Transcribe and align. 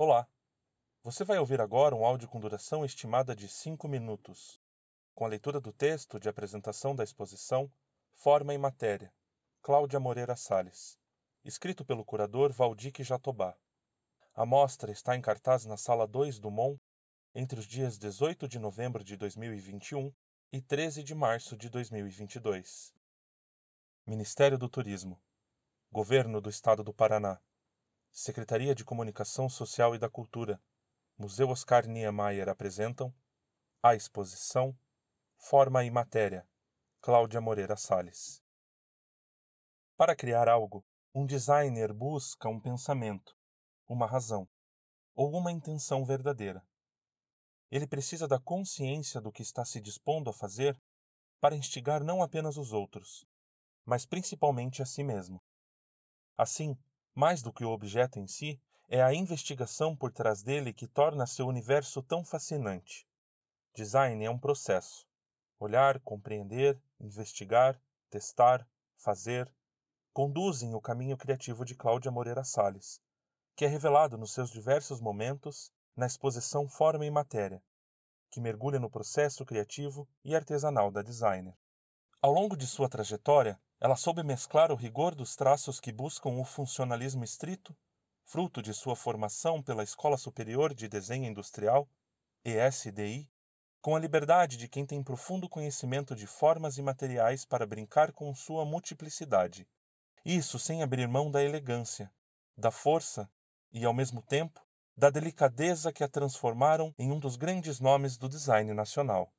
Olá! 0.00 0.28
Você 1.02 1.24
vai 1.24 1.40
ouvir 1.40 1.60
agora 1.60 1.92
um 1.92 2.04
áudio 2.04 2.28
com 2.28 2.38
duração 2.38 2.84
estimada 2.84 3.34
de 3.34 3.48
5 3.48 3.88
minutos, 3.88 4.62
com 5.12 5.24
a 5.24 5.28
leitura 5.28 5.60
do 5.60 5.72
texto 5.72 6.20
de 6.20 6.28
apresentação 6.28 6.94
da 6.94 7.02
exposição 7.02 7.68
Forma 8.12 8.54
e 8.54 8.58
Matéria, 8.58 9.12
Cláudia 9.60 9.98
Moreira 9.98 10.36
Salles, 10.36 10.96
escrito 11.44 11.84
pelo 11.84 12.04
curador 12.04 12.52
Valdique 12.52 13.02
Jatobá. 13.02 13.58
A 14.36 14.46
mostra 14.46 14.92
está 14.92 15.16
em 15.16 15.20
cartaz 15.20 15.64
na 15.64 15.76
Sala 15.76 16.06
2 16.06 16.38
do 16.38 16.48
MON 16.48 16.78
entre 17.34 17.58
os 17.58 17.66
dias 17.66 17.98
18 17.98 18.46
de 18.46 18.60
novembro 18.60 19.02
de 19.02 19.16
2021 19.16 20.14
e 20.52 20.62
13 20.62 21.02
de 21.02 21.12
março 21.12 21.56
de 21.56 21.68
2022. 21.68 22.94
Ministério 24.06 24.56
do 24.56 24.68
Turismo, 24.68 25.20
Governo 25.90 26.40
do 26.40 26.48
Estado 26.48 26.84
do 26.84 26.94
Paraná, 26.94 27.40
Secretaria 28.20 28.74
de 28.74 28.84
Comunicação 28.84 29.48
Social 29.48 29.94
e 29.94 29.98
da 29.98 30.10
Cultura, 30.10 30.60
Museu 31.16 31.50
Oscar 31.50 31.86
Niemeyer 31.86 32.48
apresentam 32.48 33.14
a 33.80 33.94
exposição 33.94 34.76
Forma 35.36 35.84
e 35.84 35.90
Matéria, 35.92 36.44
Cláudia 37.00 37.40
Moreira 37.40 37.76
Salles. 37.76 38.42
Para 39.96 40.16
criar 40.16 40.48
algo, 40.48 40.84
um 41.14 41.24
designer 41.24 41.92
busca 41.92 42.48
um 42.48 42.60
pensamento, 42.60 43.36
uma 43.88 44.04
razão 44.04 44.48
ou 45.14 45.38
uma 45.38 45.52
intenção 45.52 46.04
verdadeira. 46.04 46.66
Ele 47.70 47.86
precisa 47.86 48.26
da 48.26 48.40
consciência 48.40 49.20
do 49.20 49.30
que 49.30 49.42
está 49.42 49.64
se 49.64 49.80
dispondo 49.80 50.28
a 50.28 50.32
fazer 50.34 50.76
para 51.40 51.54
instigar 51.54 52.02
não 52.02 52.20
apenas 52.20 52.56
os 52.56 52.72
outros, 52.72 53.24
mas 53.84 54.04
principalmente 54.04 54.82
a 54.82 54.86
si 54.86 55.04
mesmo. 55.04 55.40
Assim, 56.36 56.76
mais 57.18 57.42
do 57.42 57.52
que 57.52 57.64
o 57.64 57.70
objeto 57.70 58.20
em 58.20 58.28
si, 58.28 58.60
é 58.88 59.02
a 59.02 59.12
investigação 59.12 59.96
por 59.96 60.12
trás 60.12 60.40
dele 60.40 60.72
que 60.72 60.86
torna 60.86 61.26
seu 61.26 61.48
universo 61.48 62.00
tão 62.00 62.24
fascinante. 62.24 63.08
Design 63.74 64.24
é 64.24 64.30
um 64.30 64.38
processo. 64.38 65.04
Olhar, 65.58 65.98
compreender, 65.98 66.80
investigar, 67.00 67.76
testar, 68.08 68.64
fazer, 68.96 69.52
conduzem 70.12 70.76
o 70.76 70.80
caminho 70.80 71.16
criativo 71.16 71.64
de 71.64 71.74
Cláudia 71.74 72.12
Moreira 72.12 72.44
Salles, 72.44 73.00
que 73.56 73.64
é 73.64 73.68
revelado 73.68 74.16
nos 74.16 74.32
seus 74.32 74.48
diversos 74.48 75.00
momentos 75.00 75.72
na 75.96 76.06
exposição 76.06 76.68
Forma 76.68 77.04
e 77.04 77.10
Matéria, 77.10 77.60
que 78.30 78.40
mergulha 78.40 78.78
no 78.78 78.88
processo 78.88 79.44
criativo 79.44 80.08
e 80.24 80.36
artesanal 80.36 80.88
da 80.88 81.02
designer. 81.02 81.58
Ao 82.20 82.32
longo 82.32 82.56
de 82.56 82.66
sua 82.66 82.88
trajetória, 82.88 83.60
ela 83.80 83.94
soube 83.94 84.24
mesclar 84.24 84.72
o 84.72 84.74
rigor 84.74 85.14
dos 85.14 85.36
traços 85.36 85.78
que 85.78 85.92
buscam 85.92 86.30
o 86.30 86.44
funcionalismo 86.44 87.22
estrito, 87.22 87.76
fruto 88.24 88.60
de 88.60 88.74
sua 88.74 88.96
formação 88.96 89.62
pela 89.62 89.84
Escola 89.84 90.16
Superior 90.16 90.74
de 90.74 90.88
Desenho 90.88 91.30
Industrial, 91.30 91.88
ESDI, 92.44 93.30
com 93.80 93.94
a 93.94 94.00
liberdade 94.00 94.56
de 94.56 94.66
quem 94.66 94.84
tem 94.84 95.00
profundo 95.00 95.48
conhecimento 95.48 96.16
de 96.16 96.26
formas 96.26 96.76
e 96.76 96.82
materiais 96.82 97.44
para 97.44 97.64
brincar 97.64 98.12
com 98.12 98.34
sua 98.34 98.64
multiplicidade. 98.64 99.68
Isso 100.24 100.58
sem 100.58 100.82
abrir 100.82 101.06
mão 101.06 101.30
da 101.30 101.44
elegância, 101.44 102.12
da 102.56 102.72
força 102.72 103.30
e, 103.70 103.84
ao 103.84 103.94
mesmo 103.94 104.22
tempo, 104.22 104.60
da 104.96 105.08
delicadeza 105.08 105.92
que 105.92 106.02
a 106.02 106.08
transformaram 106.08 106.92
em 106.98 107.12
um 107.12 107.20
dos 107.20 107.36
grandes 107.36 107.78
nomes 107.78 108.18
do 108.18 108.28
design 108.28 108.74
nacional. 108.74 109.32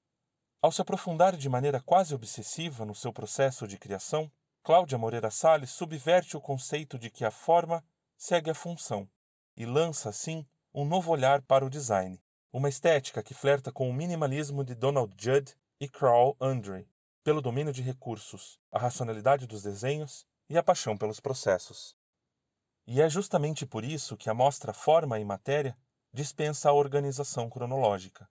Ao 0.62 0.74
se 0.74 0.82
aprofundar 0.82 1.38
de 1.38 1.48
maneira 1.48 1.80
quase 1.80 2.14
obsessiva 2.14 2.86
no 2.86 2.94
seu 2.94 3.14
processo 3.14 3.66
de 3.66 3.78
criação, 3.78 4.30
Cláudia 4.62 4.98
Moreira 4.98 5.32
Salles 5.32 5.70
subverte 5.70 6.36
o 6.36 6.42
conceito 6.42 7.00
de 7.00 7.10
que 7.10 7.24
a 7.24 7.32
forma 7.32 7.82
segue 8.18 8.50
a 8.50 8.54
função 8.54 9.10
e 9.56 9.66
lança, 9.66 10.10
assim, 10.10 10.46
um 10.74 10.84
novo 10.84 11.12
olhar 11.12 11.42
para 11.44 11.66
o 11.66 11.70
design, 11.70 12.22
uma 12.52 12.68
estética 12.68 13.24
que 13.24 13.34
flerta 13.34 13.72
com 13.72 13.90
o 13.90 13.94
minimalismo 13.94 14.62
de 14.66 14.76
Donald 14.76 15.16
Judd 15.18 15.56
e 15.80 15.88
Carl 15.88 16.36
Andre, 16.42 16.90
pelo 17.24 17.42
domínio 17.42 17.72
de 17.72 17.82
recursos, 17.82 18.60
a 18.70 18.78
racionalidade 18.78 19.48
dos 19.48 19.64
desenhos 19.64 20.28
e 20.50 20.58
a 20.58 20.64
paixão 20.64 20.98
pelos 20.98 21.22
processos. 21.22 21.96
E 22.86 23.02
é 23.02 23.10
justamente 23.10 23.66
por 23.66 23.86
isso 23.86 24.18
que 24.18 24.30
a 24.30 24.34
mostra 24.34 24.74
Forma 24.74 25.20
e 25.20 25.24
Matéria 25.24 25.78
dispensa 26.14 26.70
a 26.70 26.74
organização 26.74 27.50
cronológica. 27.50 28.30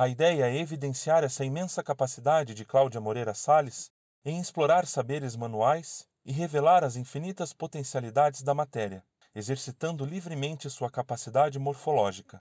A 0.00 0.08
ideia 0.08 0.46
é 0.46 0.56
evidenciar 0.56 1.24
essa 1.24 1.44
imensa 1.44 1.82
capacidade 1.82 2.54
de 2.54 2.64
Cláudia 2.64 3.02
Moreira 3.02 3.34
Salles 3.34 3.90
em 4.24 4.40
explorar 4.40 4.86
saberes 4.86 5.36
manuais 5.36 6.08
e 6.24 6.32
revelar 6.32 6.82
as 6.82 6.96
infinitas 6.96 7.52
potencialidades 7.52 8.40
da 8.40 8.54
matéria, 8.54 9.04
exercitando 9.34 10.06
livremente 10.06 10.70
sua 10.70 10.90
capacidade 10.90 11.58
morfológica. 11.58 12.40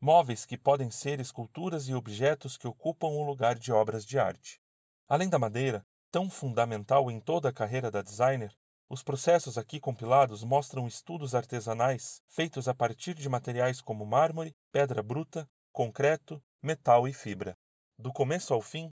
Móveis 0.00 0.44
que 0.44 0.58
podem 0.58 0.90
ser 0.90 1.20
esculturas 1.20 1.88
e 1.88 1.94
objetos 1.94 2.56
que 2.56 2.66
ocupam 2.66 3.06
o 3.06 3.24
lugar 3.24 3.56
de 3.56 3.70
obras 3.70 4.04
de 4.04 4.18
arte. 4.18 4.60
Além 5.08 5.28
da 5.28 5.38
madeira, 5.38 5.86
tão 6.10 6.28
fundamental 6.28 7.08
em 7.08 7.20
toda 7.20 7.50
a 7.50 7.52
carreira 7.52 7.88
da 7.88 8.02
designer, 8.02 8.52
os 8.88 9.04
processos 9.04 9.56
aqui 9.56 9.78
compilados 9.78 10.42
mostram 10.42 10.88
estudos 10.88 11.36
artesanais 11.36 12.20
feitos 12.26 12.66
a 12.66 12.74
partir 12.74 13.14
de 13.14 13.28
materiais 13.28 13.80
como 13.80 14.04
mármore, 14.04 14.56
pedra 14.72 15.04
bruta, 15.04 15.48
concreto, 15.72 16.42
metal 16.62 17.06
e 17.06 17.12
fibra. 17.12 17.56
Do 17.98 18.12
começo 18.12 18.52
ao 18.52 18.60
fim, 18.60 18.90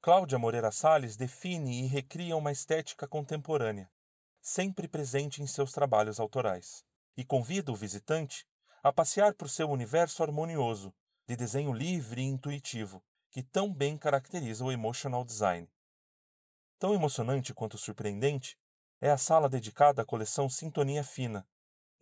Cláudia 0.00 0.38
Moreira 0.38 0.70
Salles 0.70 1.16
define 1.16 1.82
e 1.82 1.86
recria 1.86 2.36
uma 2.36 2.52
estética 2.52 3.08
contemporânea, 3.08 3.90
sempre 4.40 4.86
presente 4.86 5.42
em 5.42 5.46
seus 5.46 5.72
trabalhos 5.72 6.20
autorais, 6.20 6.84
e 7.16 7.24
convida 7.24 7.72
o 7.72 7.76
visitante 7.76 8.44
a 8.82 8.92
passear 8.92 9.34
por 9.34 9.48
seu 9.48 9.70
universo 9.70 10.22
harmonioso, 10.22 10.92
de 11.26 11.36
desenho 11.36 11.72
livre 11.72 12.20
e 12.20 12.26
intuitivo, 12.26 13.02
que 13.30 13.42
tão 13.42 13.72
bem 13.72 13.96
caracteriza 13.96 14.64
o 14.64 14.70
emotional 14.70 15.24
design. 15.24 15.66
Tão 16.78 16.92
emocionante 16.92 17.54
quanto 17.54 17.78
surpreendente 17.78 18.58
é 19.00 19.10
a 19.10 19.16
sala 19.16 19.48
dedicada 19.48 20.02
à 20.02 20.04
coleção 20.04 20.50
Sintonia 20.50 21.02
Fina, 21.02 21.46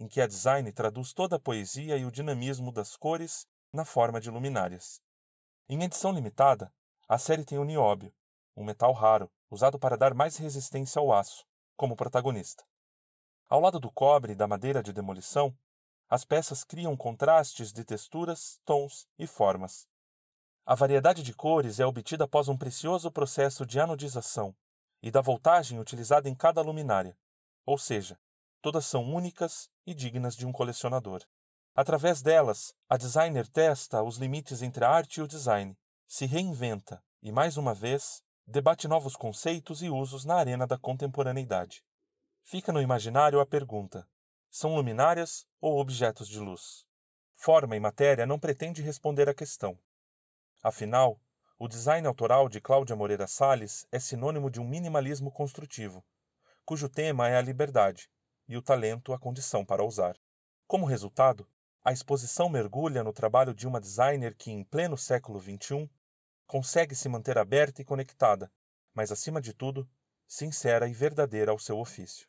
em 0.01 0.09
que 0.09 0.21
a 0.21 0.27
design 0.27 0.73
traduz 0.73 1.13
toda 1.13 1.37
a 1.37 1.41
poesia 1.41 1.97
e 1.97 2.05
o 2.05 2.11
dinamismo 2.11 2.73
das 2.73 2.97
cores 2.97 3.47
na 3.73 3.87
forma 3.87 4.21
de 4.21 4.31
luminárias. 4.31 5.01
Em 5.67 5.83
edição 5.83 6.13
limitada, 6.13 6.71
a 7.09 7.17
série 7.17 7.45
tem 7.45 7.59
o 7.59 7.65
nióbio, 7.65 8.15
um 8.55 8.65
metal 8.65 8.93
raro 8.93 9.33
usado 9.51 9.79
para 9.79 9.97
dar 9.97 10.13
mais 10.13 10.37
resistência 10.37 11.01
ao 11.01 11.11
aço, 11.11 11.47
como 11.75 11.97
protagonista. 11.97 12.65
Ao 13.49 13.61
lado 13.61 13.81
do 13.81 13.91
cobre 13.91 14.33
e 14.33 14.37
da 14.37 14.47
madeira 14.47 14.83
de 14.83 14.93
demolição, 14.93 15.57
as 16.07 16.23
peças 16.23 16.65
criam 16.65 16.95
contrastes 16.95 17.73
de 17.73 17.83
texturas, 17.83 18.61
tons 18.65 19.09
e 19.19 19.27
formas. 19.27 19.89
A 20.67 20.75
variedade 20.75 21.23
de 21.23 21.33
cores 21.33 21.81
é 21.81 21.87
obtida 21.87 22.25
após 22.25 22.49
um 22.49 22.59
precioso 22.59 23.11
processo 23.11 23.65
de 23.65 23.81
anodização 23.81 24.55
e 25.03 25.11
da 25.11 25.23
voltagem 25.23 25.79
utilizada 25.81 26.29
em 26.29 26.35
cada 26.35 26.61
luminária, 26.61 27.19
ou 27.65 27.79
seja, 27.79 28.21
todas 28.61 28.85
são 28.85 29.03
únicas 29.03 29.71
e 29.87 29.95
dignas 29.95 30.37
de 30.37 30.45
um 30.47 30.53
colecionador. 30.53 31.25
Através 31.75 32.21
delas, 32.21 32.75
a 32.87 32.99
designer 32.99 33.49
testa 33.49 34.03
os 34.03 34.19
limites 34.19 34.61
entre 34.61 34.85
a 34.85 34.91
arte 34.91 35.21
e 35.21 35.23
o 35.23 35.27
design, 35.27 35.75
se 36.07 36.27
reinventa 36.27 37.03
e, 37.23 37.33
mais 37.33 37.57
uma 37.57 37.73
vez, 37.73 38.23
debate 38.47 38.87
novos 38.87 39.17
conceitos 39.17 39.83
e 39.83 39.89
usos 39.89 40.27
na 40.27 40.35
arena 40.35 40.67
da 40.67 40.77
contemporaneidade. 40.77 41.83
Fica 42.43 42.73
no 42.73 42.83
imaginário 42.83 43.41
a 43.41 43.47
pergunta: 43.47 44.07
são 44.51 44.75
luminárias 44.75 45.47
ou 45.63 45.79
objetos 45.81 46.29
de 46.29 46.39
luz? 46.39 46.85
Forma 47.35 47.75
e 47.75 47.81
matéria 47.81 48.27
não 48.27 48.39
pretende 48.39 48.83
responder 48.83 49.27
à 49.29 49.35
questão. 49.35 49.79
Afinal, 50.63 51.19
o 51.59 51.67
design 51.67 52.07
autoral 52.07 52.51
de 52.51 52.61
Cláudia 52.61 52.95
Moreira 52.95 53.27
Salles 53.27 53.87
é 53.91 53.99
sinônimo 53.99 54.51
de 54.51 54.61
um 54.61 54.69
minimalismo 54.69 55.33
construtivo, 55.33 56.05
cujo 56.67 56.89
tema 56.89 57.29
é 57.29 57.37
a 57.39 57.41
liberdade 57.41 58.11
e 58.47 58.59
o 58.59 58.63
talento 58.63 59.15
a 59.15 59.19
condição 59.19 59.65
para 59.65 59.83
ousar. 59.83 60.19
Como 60.67 60.85
resultado, 60.85 61.49
a 61.85 61.93
exposição 61.93 62.49
mergulha 62.49 63.03
no 63.03 63.13
trabalho 63.13 63.53
de 63.53 63.67
uma 63.67 63.81
designer 63.81 64.37
que, 64.37 64.53
em 64.53 64.63
pleno 64.63 64.97
século 64.97 65.41
XXI, 65.41 65.91
consegue 66.47 66.95
se 66.95 67.09
manter 67.09 67.37
aberta 67.37 67.83
e 67.83 67.85
conectada, 67.85 68.53
mas, 68.95 69.11
acima 69.11 69.41
de 69.41 69.53
tudo, 69.53 69.89
sincera 70.27 70.89
e 70.89 70.93
verdadeira 70.93 71.51
ao 71.51 71.59
seu 71.59 71.79
ofício. 71.81 72.29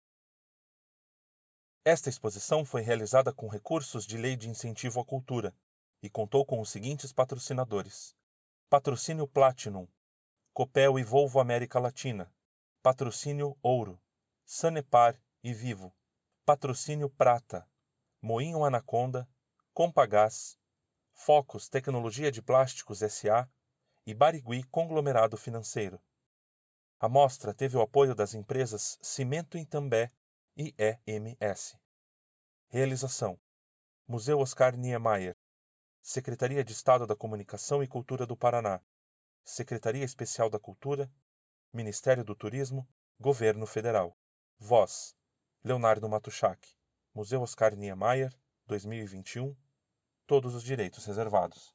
Esta 1.86 2.10
exposição 2.10 2.66
foi 2.66 2.82
realizada 2.82 3.32
com 3.32 3.48
recursos 3.48 4.08
de 4.08 4.18
Lei 4.18 4.36
de 4.36 4.50
Incentivo 4.50 5.00
à 5.00 5.06
Cultura 5.06 5.56
e 6.02 6.10
contou 6.10 6.46
com 6.46 6.60
os 6.60 6.70
seguintes 6.70 7.14
patrocinadores: 7.14 8.16
Patrocínio 8.70 9.28
Platinum, 9.28 9.88
Copel 10.52 10.98
e 10.98 11.04
Volvo 11.04 11.40
América 11.40 11.80
Latina, 11.80 12.34
Patrocínio 12.82 13.56
Ouro, 13.62 14.02
Sanepar 14.46 15.22
e 15.44 15.54
Vivo, 15.54 15.94
Patrocínio 16.46 17.10
Prata, 17.10 17.70
Moinho 18.22 18.64
Anaconda 18.64 19.30
Compagás, 19.76 20.56
Focus 21.14 21.68
Tecnologia 21.68 22.32
de 22.32 22.44
Plásticos 22.44 23.00
SA 23.00 23.50
e 24.06 24.14
Barigui 24.14 24.64
Conglomerado 24.66 25.36
Financeiro. 25.36 26.00
A 27.00 27.10
mostra 27.10 27.56
teve 27.56 27.76
o 27.76 27.82
apoio 27.82 28.14
das 28.14 28.36
empresas 28.36 29.00
Cimento 29.02 29.58
Itambé 29.58 30.12
e 30.56 30.76
EMS. 30.78 31.76
Realização: 32.70 33.42
Museu 34.08 34.38
Oscar 34.38 34.78
Niemeyer, 34.78 35.36
Secretaria 36.04 36.64
de 36.64 36.72
Estado 36.72 37.08
da 37.08 37.16
Comunicação 37.16 37.82
e 37.82 37.88
Cultura 37.88 38.28
do 38.28 38.38
Paraná, 38.38 38.80
Secretaria 39.44 40.06
Especial 40.06 40.52
da 40.52 40.60
Cultura, 40.60 41.12
Ministério 41.74 42.24
do 42.24 42.36
Turismo, 42.36 42.88
Governo 43.20 43.66
Federal. 43.66 44.16
Voz: 44.60 45.16
Leonardo 45.64 46.08
Matuschak. 46.08 46.78
Museu 47.12 47.42
Oscar 47.42 47.76
Niemeyer, 47.76 48.32
2021. 48.68 49.63
Todos 50.26 50.56
os 50.56 50.64
direitos 50.64 51.06
reservados. 51.06 51.73